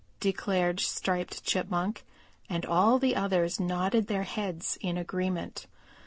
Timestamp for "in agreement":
4.81-5.67